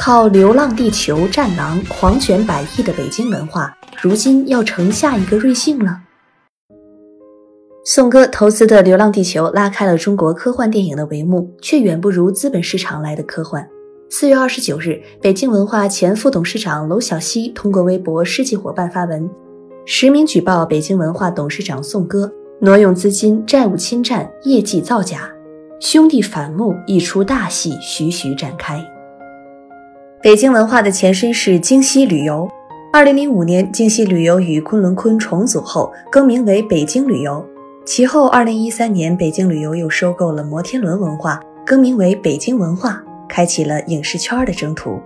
[0.00, 6.00] 靠《流浪地球》《战狼》狂卷百亿的北京文化，如今要成下一个瑞幸了。
[7.84, 13.68] 宋歌投资的《流浪地球》拉开了中国科幻电影的帷幕，却远不如资本市场来的科幻。
[14.08, 19.28] 四月二十九日，北京文化前副董事长娄晓曦通过微博世纪伙伴发文，
[19.84, 22.30] 实名举报北京文化董事长宋歌
[22.60, 25.28] 挪用资金、债务侵占、业绩造假。
[25.80, 28.80] 兄弟反目，一出大戏徐徐展开。
[30.20, 32.48] 北京文化的前身是京西旅游。
[32.92, 37.44] 二零零五年，京西旅游与昆仑昆重组后，更名为北京旅游。
[37.84, 44.98] 其后，二零一三年，北京旅游又收购了摩天轮文化，更名为北京文化，开启了影视圈的征途。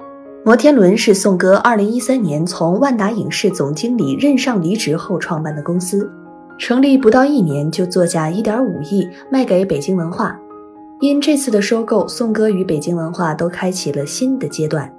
[0.47, 6.11] 摩天轮是宋歌二零一三年从万达影视总经理任上离职后创办的公司，
[6.59, 10.41] 成立不到一年就作价一点五亿卖给北京文化。
[11.01, 14.91] 因这次的收购，宋歌与北京文化都开启了新的阶段。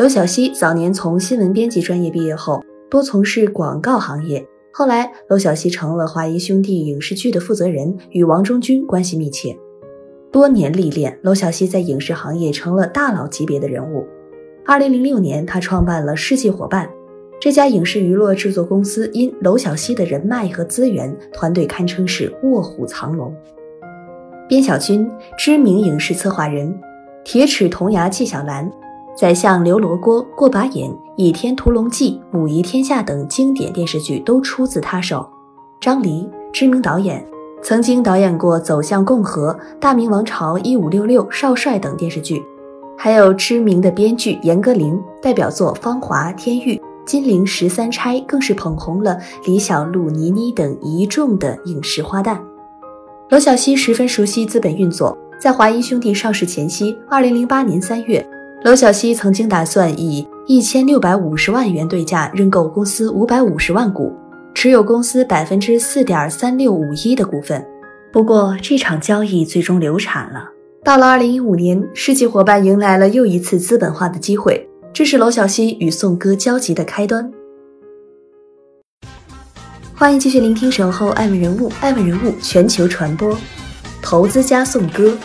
[0.00, 4.42] 娄晓曦早年从新闻编辑专业毕业后，多从事广告行业。
[4.72, 9.54] 后来，娄晓曦成了华谊兄弟影视剧的负责人，与王中军关系密切。
[10.32, 14.06] 多年历练，娄晓曦在影视行业成了大佬级别的人物。
[14.64, 16.88] 二零零六年，他创办了世纪伙伴
[17.38, 23.36] 这家影视娱乐制作公司，因娄晓曦的人脉和资源，团队堪称是卧虎藏龙。
[24.48, 26.72] 边小军，知名影视策划人，
[27.22, 28.64] 《铁齿铜牙纪晓岚》
[29.16, 35.28] 《宰相刘罗锅》《过把瘾》《倚天屠龙记》《武夷天下》等经典电视剧都出自他手。
[35.80, 37.24] 张黎，知名导演，
[37.62, 42.42] 曾经导演过《走向共和》《大明王朝一五六六》《少帅》等电视剧，
[42.96, 52.38] 还有知名的编剧严歌苓，代表作《芳华》《天域》《金陵十三钗》，更是捧红了李小璐、倪妮等一众的影视花旦。
[53.28, 58.26] 罗晓曦十分熟悉资本运作，在华谊兄弟上市前夕，二零零八年三月，
[58.62, 64.12] 娄晓曦曾经打算以一千六百五十万元对价认购公司五百五十万股，
[64.54, 67.66] 持有公司百分之四点三六五一的股份。
[68.12, 70.46] 不过，这场交易最终流产了。
[70.84, 77.32] 到了二零一五年，世纪伙伴迎来了又一次资本化的机会，这是娄晓曦与宋歌交集的开端。
[79.94, 83.34] 欢迎继续聆听《守候爱问人物》，爱问人物全球传播，
[84.02, 85.16] 投资家宋歌。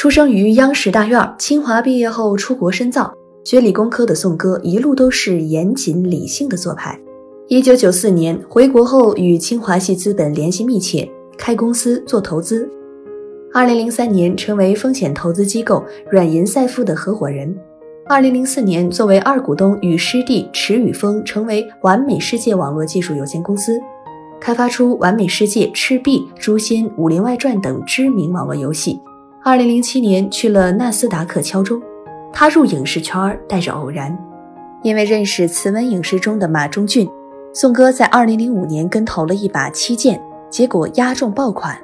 [0.00, 3.12] 出生于央视大院，清华毕业后出国深造，
[3.44, 6.98] 学理工科的宋歌一路都是严谨理性的做派。
[7.48, 11.06] 一九九四年回国后，与清华系资本联系密切，
[11.36, 12.66] 开公司做投资。
[13.52, 17.54] 二零零三年，成为风险投资机构软银赛富的合伙人。
[18.08, 23.78] 二零零四年，作为二股东与师弟池宇峰成为完美世界网络技术有限公司，
[24.40, 28.98] 开发出完美世界、赤壁、诛仙、武林外传等知名网络游戏。
[29.42, 31.80] 二零零七年去了纳斯达克敲钟，
[32.30, 34.14] 踏入影视圈带着偶然，
[34.82, 37.08] 因为认识慈文影视中的马中俊，
[37.54, 40.20] 宋哥在二零零五年跟投了一把七剑，
[40.50, 41.74] 结果押中爆款。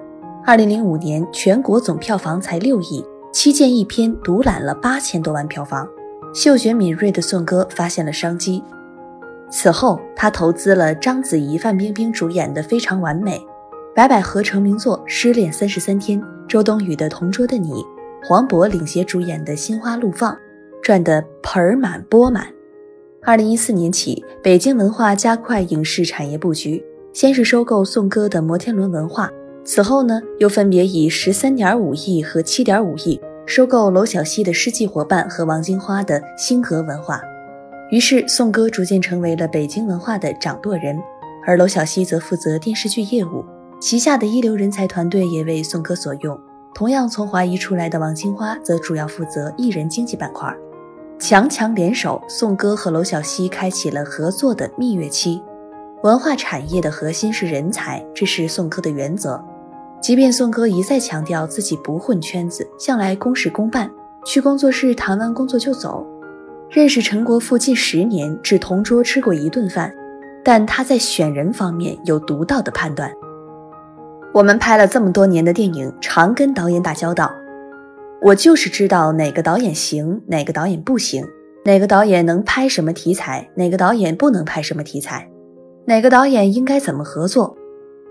[0.45, 3.03] 二零零五年全国总票房才六亿，
[3.33, 5.89] 七剑一篇独揽了八千多万票房。
[6.35, 8.63] 嗅觉敏锐的宋哥发现了商机，
[9.51, 13.39] 此后他投资了章子怡、范冰冰主演的《非常完美》，
[13.97, 17.71] 白百合成名作《失恋三十三天》，周冬雨的《同桌的你》，
[18.29, 20.35] 黄渤领衔主演的《心花怒放》，
[20.83, 22.47] 赚得盆满钵满。
[23.23, 29.31] 二零一四年起，北京文化加快影视产业布局，先是收购宋歌的摩天轮文化，
[29.65, 33.19] 此后呢，又分别以十三点五亿和七点五亿。
[33.47, 37.23] 收购娄晓曦的世纪伙伴和王金花的星河文化，
[37.91, 40.99] 于是宋歌逐渐成为了北京文化的掌舵人，
[41.47, 43.43] 而娄晓曦则负责电视剧业务，
[43.79, 46.39] 旗下的一流人才团队也为宋歌所用。
[46.75, 50.55] 同样从华谊出来的王金花则主要负责艺人经济板块，
[51.19, 55.43] 强强联手，宋歌和娄晓曦开启了合作的蜜月期。
[56.03, 59.43] 文化产业的核心是人才，这是宋歌的原则。
[60.03, 63.91] 即便宋歌一再强调自己不混圈子，向来公事公办，
[64.25, 66.07] 去工作室谈完工作就走，
[66.69, 69.91] 认识陈国富近十年，只同桌吃过一顿饭，
[70.45, 73.11] 但他在选人方面有独到的判断。
[74.37, 77.35] 我们拍了这么多年的电影，常跟导演打交道，
[78.21, 81.25] 我就是知道哪个导演行，哪个导演不行，
[81.65, 85.27] 哪个导演能拍什么题材，哪个导演不能拍什么题材，
[85.87, 87.57] 哪个导演应该怎么合作。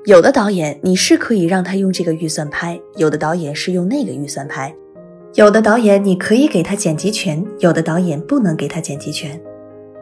[0.06, 4.74] 有的导演你是可以让他用这个预算拍，有的导演是用那个预算拍，
[5.36, 9.40] 有的导演你可以给他剪辑权，有的导演不能给他剪辑权。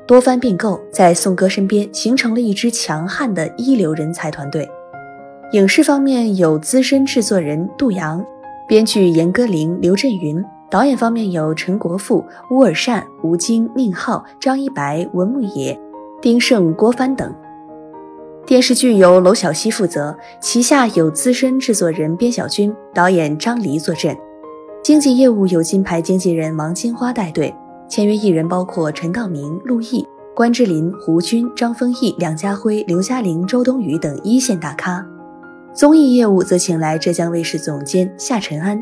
[0.08, 4.66] 多番并购，在宋歌身边形成了一支强悍的一流人才团队。
[5.54, 8.26] 影视方面有资深制作人杜阳。
[8.68, 15.80] 编剧严歌苓、刘震云，导演方面有陈国富、乌尔善、吴京、宁浩、张一白、文牧野、
[16.20, 17.32] 丁晟、郭帆等。
[18.48, 24.18] 电视剧由娄晓曦负责，旗下有资深制作人边小军、导演张黎坐镇。
[24.84, 27.54] 经纪业务由金牌经纪人王金花带队，
[27.88, 30.04] 签约艺人包括陈道明、陆毅、
[30.34, 35.06] 关之琳、胡军、张丰毅、梁家辉、刘嘉玲、周冬雨等一线大咖。
[35.74, 38.80] 综艺业务则请来浙江卫视总监夏晨安。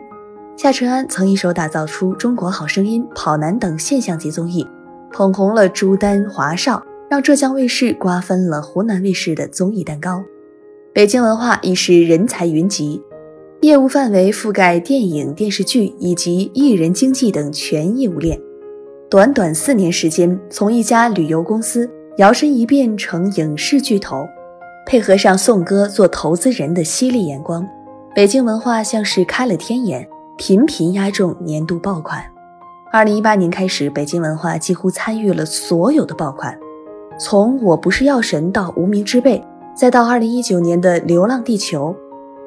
[0.58, 4.68] 夏晨安曾一手打造出《中国好声音》《跑男》等现象级综艺，
[5.10, 10.22] 捧红了朱丹、华少，让浙江卫视瓜分了湖南卫视的综艺蛋糕。
[10.94, 13.02] 北京文化亦是人才云集，
[13.62, 18.38] 业务范围覆盖电影、电视剧以及艺人经纪等全业务链。
[19.10, 24.28] 短短四年时间，从一家旅游公司摇身一变成影视巨头。
[24.86, 27.66] 配合上宋哥做投资人的犀利眼光，
[28.14, 30.08] 北京文化像是开了天眼，
[30.38, 32.22] 频频押中年度爆款。
[32.92, 36.58] 二零一八年开始，北京文化几乎参与了所有的爆款，
[37.18, 39.40] 从《我不是药神》到《无名之辈》，
[39.74, 41.96] 再到二零一九年的《流浪地球》，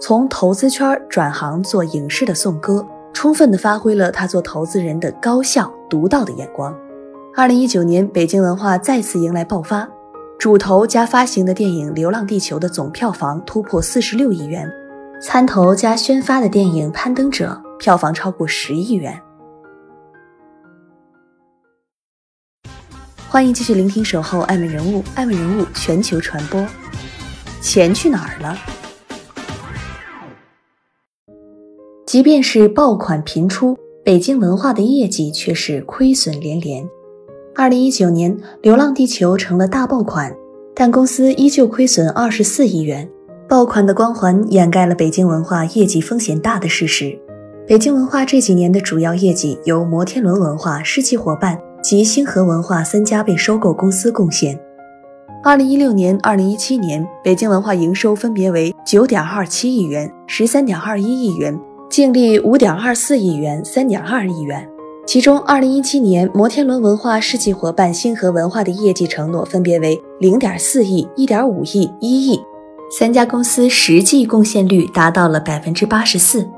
[0.01, 6.77] 从投资圈转行做影视的宋哥，充分的发挥了他做投资人的高效独到的眼光。
[7.35, 9.89] 二零一九年，北京文化再次迎来爆发。
[10.39, 14.71] 主投加发行的电影《流浪地球》的总票房突破四十六亿元，
[15.23, 19.19] 参投加宣发的电影《攀登者》票房超过十亿元。
[23.29, 26.67] 欢迎继续聆听《守候爱问人物》，爱问人物全球传播。
[27.63, 28.59] 钱去哪儿了？
[32.07, 36.87] 即便是爆款频出，北京文化的业绩却是亏损连连。
[37.57, 40.35] 二零一九年，《流浪地球》成了大爆款，
[40.75, 43.09] 但公司依旧亏损二十四亿元。
[43.49, 47.17] 爆款的光环掩盖了北京文化业绩风险大的事实。
[47.65, 54.59] 北京文化这几年的主要业绩由摩天轮文化、世纪伙伴及星河文化三家被收购公司贡献。
[55.45, 61.57] 二零一六年、二零一七年，北京文化营收分别为九点二七亿元、十三点二一亿元，
[61.89, 64.69] 净利五点二四亿元、三点二亿元。
[65.07, 72.41] 其中，二零一七年摩天轮文化世纪伙伴星河文化的业绩承诺分别为零点四亿、一点五亿、一亿，
[72.91, 76.49] 三家公司实际贡献率达到了百分之八十四。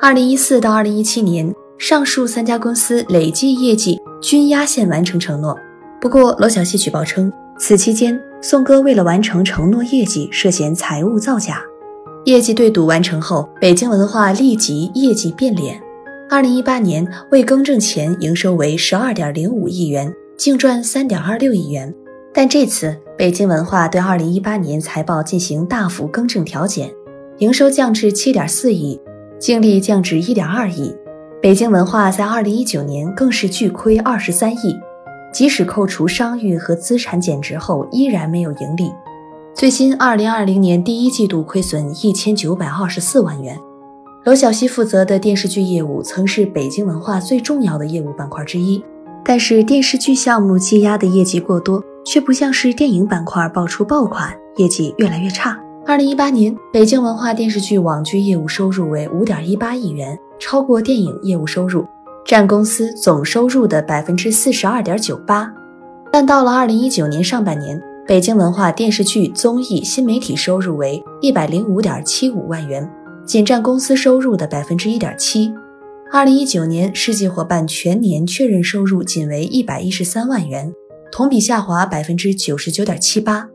[0.00, 5.58] 二零一四到二零一七年，上述三家公司累计业绩均压线完成承诺。
[6.00, 11.60] 不过，娄晓曦举报称，此期间宋哥为了完成承诺业绩，涉嫌财务造假。
[12.26, 15.82] 业绩对赌完成后，北京文化立即业绩变脸。
[16.32, 21.94] 二零一八年未更正前营收为十二点零五亿元，净赚三点二六亿元。
[22.32, 26.90] 但这次北京文化对二零一八年财报进行大幅更正调减，
[27.36, 28.98] 营收降至七点四亿，
[29.38, 30.96] 净利降至一点二亿。
[31.42, 34.74] 北京文化在二零一九年更是巨亏二十三亿，
[35.34, 38.90] 即使扣除商誉和资产减值后，依然没有盈利。
[39.54, 43.54] 最新二零二零年第一季度亏损一千九百二十四万元。
[44.24, 48.80] 娄晓曦负责的电视剧业务曾是北京文化最重要的业务板块之一，
[49.24, 55.58] 但是电视剧项目积压的业绩过多，却不像是电影板块爆出爆款，业绩越来越差。
[55.84, 61.84] 二零一八年，北京文化电视剧网剧业务收入为五点一八亿元，超过电影业务收入，
[62.24, 65.52] 占公司总收入的百分之四十二点九八。
[66.12, 72.88] 但到了二零一九年上半年，北京文化电视剧综艺新媒体收入为一百零五点七五万元。
[73.24, 75.52] 仅占公司收入的百分之一点七。
[76.10, 80.72] 二零一九年世纪伙伴全年确认收入仅为一百一十三万元，
[81.10, 83.48] 同比下滑百分之九十九点七八。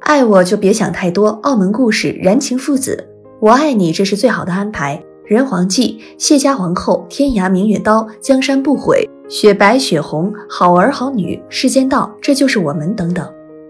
[0.00, 3.08] 爱我就别想太多，澳门故事，燃情父子，
[3.40, 5.02] 我爱你，这是最好的安排。
[5.24, 13.26] 人皇记，谢家皇后，天涯明月刀，江山不悔，雪白雪红，好儿好女，世间道，这就是我们等等。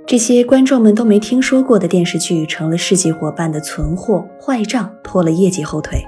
[0.06, 6.00] 这些观众们都没听说过的电视剧，成了世纪伙伴的存货坏账，拖了业绩后腿。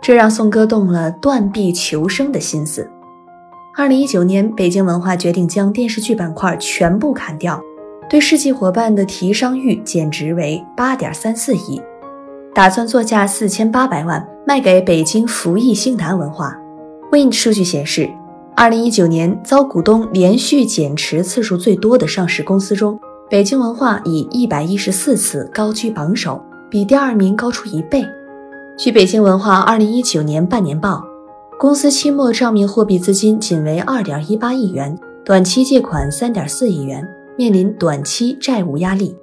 [0.00, 2.90] 这让宋哥动了断臂求生的心思。
[3.76, 7.60] 二零一九年，北京文化决定将电视剧板块全部砍掉，
[8.08, 11.82] 对世纪伙伴的提商誉减值为八点三四亿，
[12.54, 16.58] 打算作价四千八百万卖给北京福艺星达文化。
[17.12, 18.08] Win 数据显示，
[18.56, 22.96] 二零一九年遭股东连续减持次数最多的上市公司中，
[23.28, 28.04] 北京文化以一百一十四次高居榜首，比第二名高出一倍。
[28.78, 31.04] 据北京文化二零一九年半年报，
[31.58, 37.04] 公司期末账面货币资金仅为二点一八亿元，短期借款三点四亿元，
[37.36, 39.16] 面临短期债务压力。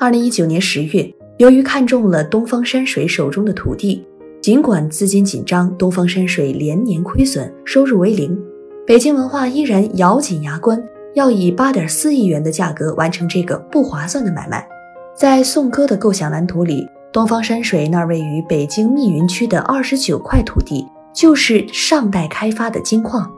[0.00, 4.02] 二零一九年十月，由于看中了东方山水手中的土地。
[4.40, 8.36] 尽管资金紧张，东方山水连年亏损，收入为零，
[8.92, 10.78] 北京文化依然咬紧牙关，
[11.14, 14.68] 要以八点四亿元的价格完成这个不划算的买卖。
[15.16, 23.32] 在宋哥的构想蓝图里，东方山水那位于北京密云区的二十九块土地，就是尚待开发的金矿。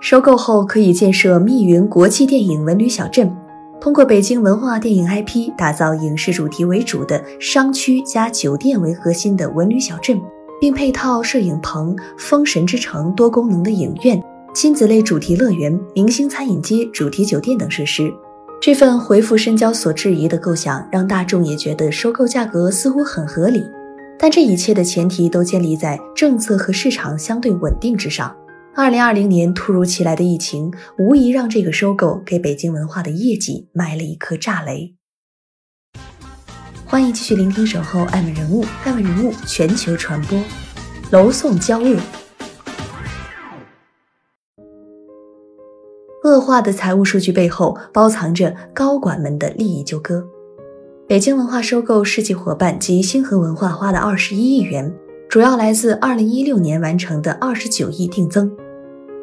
[0.00, 3.36] 收购后可以建设密云国际电影文旅小镇。
[3.80, 10.20] 通过北京文化电影 IP 打造影视主题为主的商区加酒店为核心的文旅小镇，
[10.60, 14.22] 并配套摄影棚、封神之城多功能的影院、
[14.52, 18.12] 亲子类主题乐园、明星餐饮街、主题酒店等设施。
[18.60, 23.62] 这份回复深交所质疑的构想，让大众也觉得收购价格似乎很合理。
[24.18, 28.36] 但这一切的前提都建立在政策和市场相对稳定之上。
[28.74, 34.96] 二零二零年突如其来的疫情，无疑让这个收购给北京文化的业绩埋了一颗炸雷。
[36.84, 40.42] 欢迎继续聆听《守候爱问人物》，爱问人物全球传播。
[41.12, 41.96] 楼颂交恶，
[46.30, 50.24] 恶化的财务数据背后包藏着高管们的利益纠葛。
[51.08, 54.92] 北京文化收购世纪伙伴及星河文化花了二十一亿元。
[55.28, 58.50] 主要来自2016年完成的29亿定增。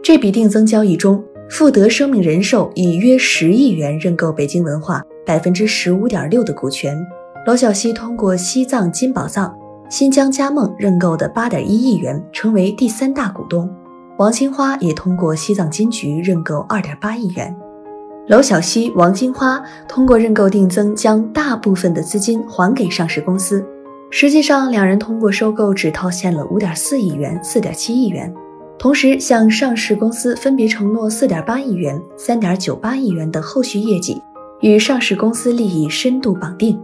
[0.02, 6.98] 这笔定增交易中，富德生命人寿以约十亿元认购北京文化百分之十五点六的股权。
[7.46, 9.54] 罗小西通过西藏金宝藏、
[9.90, 13.70] 新疆佳梦认购的八点一亿元，成为第三大股东。
[14.18, 17.56] 王金花也通过西藏金桔认购二点八亿元。
[18.28, 23.64] 娄晓曦、王金花通过认购定增，将大部分的资金还给上市公司。
[24.10, 28.34] 实际上，两人通过收购只套现了五点四亿元、四点七亿元，
[28.80, 34.20] 同时向上市公司分别承诺四点八亿元、三点九八亿元的后续业绩，
[34.62, 36.82] 与上市公司利益深度绑定。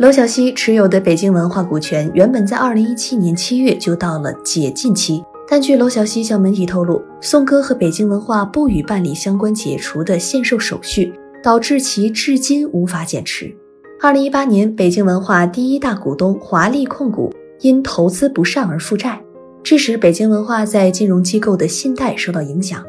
[0.00, 11.12] 娄晓曦持有的北京文化股权原本在二零一七年七月就到了解禁期，但据娄晓曦向媒体透露，宋哥和北京文化不予办理相关解除的限售手续，
[11.42, 13.54] 导致其至今无法减持。
[14.02, 19.22] 二零一八年，北京文化第一大股东华丽控股因投资不善而负债，
[19.62, 22.84] 致使北京文化在金融机构的信贷受到影响。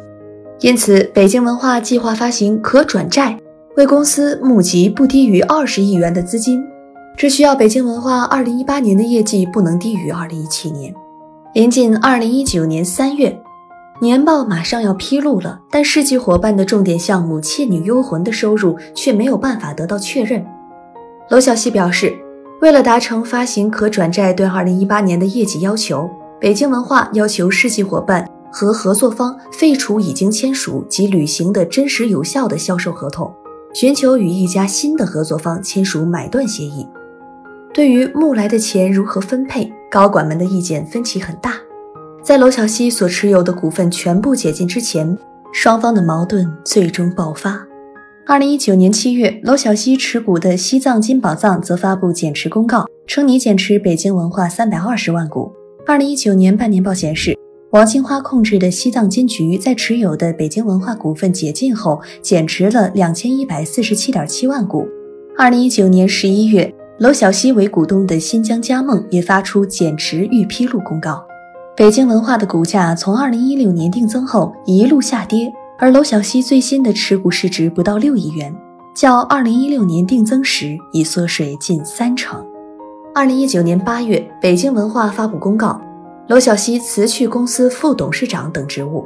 [0.62, 3.40] 因此，北京文化计划发行可转债，
[3.76, 6.64] 为公司募集不低于二十亿元的资金。
[7.16, 10.94] 这需要北京文化二零一八年的业绩不能低于二零一七年。
[11.58, 13.36] 临近二零一九年三月，
[14.00, 20.46] 年报马上要披露了，但世纪伙伴的重点项目《倩女幽魂》的收入却没有办法得到确认。
[21.32, 22.16] 娄小西表示，
[22.62, 26.08] 为了达成发行可转债对2018年的业绩要求，
[26.40, 33.34] 北京文化要求世纪伙伴和合作方废除已经签署及履行的真实有效的销售合同，
[33.74, 36.88] 寻求与一家新的合作方签署买断协议。
[37.74, 41.54] 对于募来的钱如何分配，高管们的意见分歧很大。
[42.24, 45.18] 在娄晓西所持有的股份全部解禁之前，
[45.54, 47.66] 双方的矛盾最终爆发。
[48.26, 55.54] 二零一九年七月，娄晓西持股的西藏金宝藏则发布减持公告，称拟减持北京文化三百二十万股。
[55.86, 57.38] 二零一九年半年报显示，
[57.70, 64.86] 王金花控制的西藏金桔在持有的北京文化股份解禁后，减持了两千一百四十七点七万股。
[65.38, 71.24] 二零一九年十一月，娄晓曦为股东的新疆佳梦也发出减持预披露公告。
[71.76, 75.54] 北京文化的股价从二零一六年定增后一路下跌。
[75.80, 78.52] 而娄晓曦最新的持股市值不到六亿元，
[78.96, 82.44] 较二零一六年定增时已缩水近三成。
[83.14, 85.80] 二零一九年八月，北京文化发布公告，
[86.30, 89.06] 娄晓曦辞去公司副董事长等职务。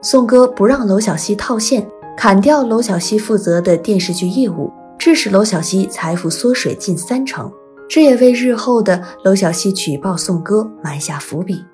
[0.00, 1.86] 宋哥不让娄晓曦套现，
[2.16, 7.50] 砍掉娄晓曦负责的电视剧业务，致使娄晓西财富缩水近三成。
[7.88, 11.64] 这也为日后的娄晓西举报宋哥埋下伏笔。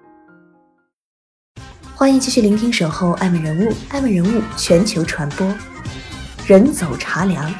[1.92, 5.44] 欢迎继续聆听《守候爱问人物》，爱问人物全球传播。
[6.46, 7.52] 人走茶凉。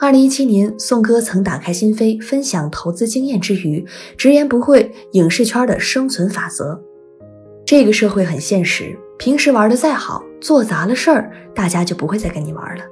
[0.00, 3.86] 二零一七年，宋哥曾打开心扉，分享投资经验之余，
[4.18, 6.82] 直言不讳影视圈的生存法则。
[7.64, 12.84] 这个社会很现实，平时玩的再好，做砸了事儿，大家就不会再跟你玩了。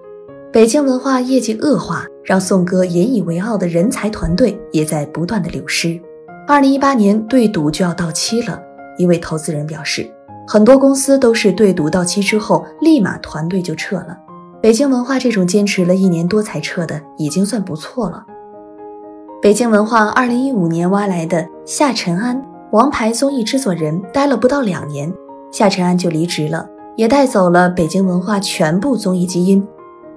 [0.52, 6.00] 北京文化业绩恶化，让宋哥引以为傲的人才团队也在不断的流失。
[6.46, 8.60] 二零一八年对赌就要到期了，
[8.98, 10.08] 一位投资人表示，
[10.46, 14.16] 很多公司都是对赌到期之后立马团队就撤了。
[14.62, 18.24] 北京文化这种坚持了一年多才撤的，已经算不错了。
[19.42, 25.12] 北京文化二零一五年挖来的夏晨安，王牌综艺制作人，待了不到两年，
[25.50, 29.66] 夏晨安就离职了，也带走了北京文化全部综艺基因。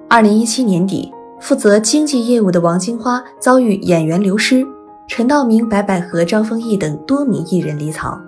[0.08, 4.66] 二零一七年底，负责经济业务的王金花遭遇演员流失，
[5.06, 8.20] 陈道明、白百合、张丰毅等多名艺人离槽。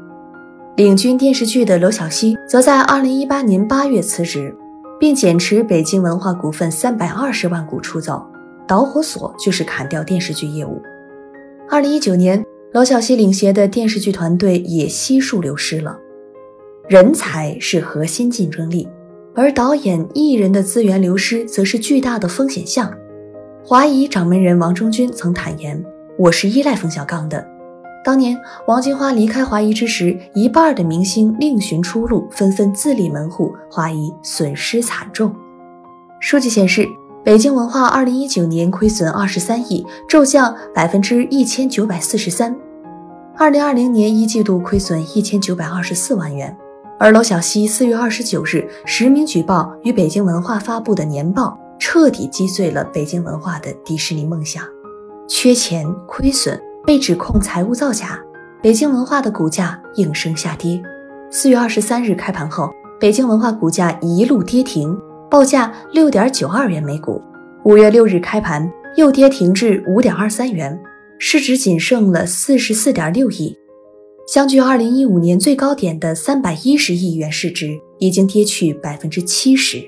[0.76, 4.54] 领军电视剧的娄晓曦则在二零一八年八月辞职。
[5.00, 8.22] 并减持北京文化股份三百二十万股出走，
[8.68, 10.78] 导火索就是砍掉电视剧业务。
[11.70, 15.96] 二零一九年，娄晓曦领衔的电视剧团队也悉数流失了。
[16.90, 18.88] 人才是核心竞争力，
[19.32, 22.92] 而导演、艺人的资源流失则是巨大的风险项。
[23.64, 25.80] 华谊掌门人王中军曾坦言
[26.18, 27.46] ：“我是依赖冯小刚的。”
[28.04, 35.32] 当年王金花离开华谊之时，一半的明星另寻出路，纷纷自立门户，华谊损失惨重。
[36.18, 36.84] 数据显示，
[37.22, 42.52] 北京文化二零一九年亏损二十三亿，骤降百分之一千九百四十三。
[43.36, 46.56] 二零二零年一季度亏损一千九百二十四万元。
[47.00, 54.62] 而娄晓曦四月二十九日实名举报与北京文化发布的年报，彻底击碎了北京文化的迪士尼梦想。
[55.26, 56.60] 缺钱亏损。
[56.86, 58.18] 被指控财务造假，
[58.62, 60.82] 北京文化的股价应声下跌。
[61.30, 64.98] 四月二十三日开盘后，北京文化股价一路跌停，
[65.30, 67.22] 报价六点九二元每股。
[67.64, 70.76] 五月六日开盘又跌停至五点二三元，
[71.18, 73.54] 市值仅剩了四十四点六亿，
[74.32, 79.82] 相距二零一五年最高点的三百一十亿元市值已经跌去百分之七十。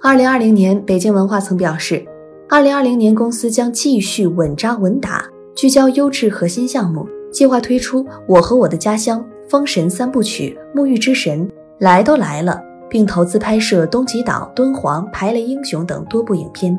[0.00, 2.02] 二零二零年，北京文化曾表示，
[2.48, 5.22] 二零二零年公司将继续稳扎稳打。
[5.54, 9.20] 聚焦优质核心项目，计划推出《我和我的家乡》
[9.50, 11.46] 《封神三部曲》《沐浴之神》，
[11.78, 12.58] 来都来了，
[12.88, 16.74] 并投资拍摄《东极岛》《敦煌》《排雷英雄》等多部影片。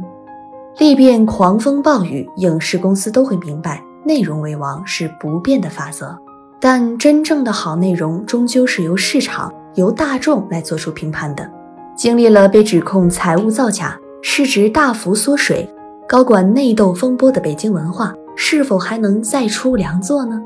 [0.80, 6.18] 历遍狂风暴雨，影视公司都会明白，内容为王是不变的法则。
[6.60, 11.50] 但真正的好内容，终究是由市场、由大众来做出评判的。
[11.96, 15.70] 经历了被指控财务造假、市值大幅缩水、
[16.08, 18.14] 高管内斗风波的北京文化。
[18.42, 20.42] 是否还能再出良作呢？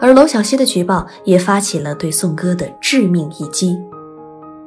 [0.00, 3.78] 而娄晓曦的举报也发起了对宋歌的致命一击。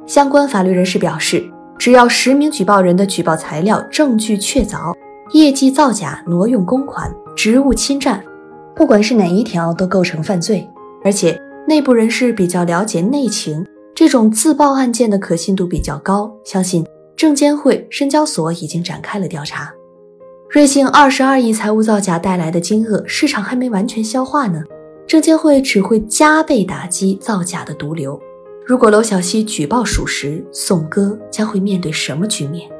[0.06, 4.94] 相关法律人士表示，只要实名举报人的举报材料证据确凿，
[5.32, 8.22] 业绩造假、挪用公款、职务侵占，
[8.78, 10.66] 不管是哪一条都构成犯罪。
[11.04, 16.86] 而且内部人士比较了解内情，这种自曝案件的可信度比较高，相信
[17.16, 19.72] 证监会、深交所已经展开了调查。
[20.48, 24.62] 瑞幸二十二亿财务造假带来的惊愕，市场还没完全消化呢，
[25.06, 28.18] 证监会只会加倍打击造假的毒瘤。
[28.64, 32.70] 如果娄晓曦举报属实，宋歌将会面对什么局面？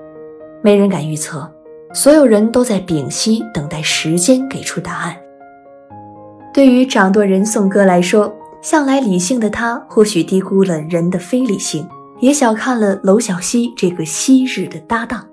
[0.63, 1.49] 没人敢预测，
[1.93, 5.17] 所有人都在屏息等待时间给出答案。
[6.59, 15.25] 对于掌舵人宋歌来说，向来理性的他或许低估了人的非理性，也小看了娄晓曦这个昔日的搭档。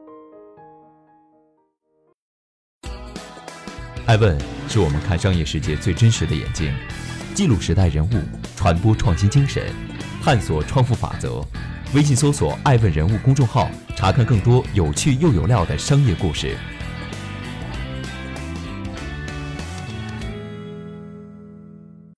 [4.05, 4.37] 爱问
[4.69, 6.71] 是我们看商业世界最真实的眼睛，
[7.33, 8.11] 记录时代人物，
[8.55, 9.63] 传播创新精神，
[10.21, 11.43] 探索创富法则。
[11.95, 16.55] 微信搜索“爱问人物”公众号，查看更多有趣又有料的商业故事。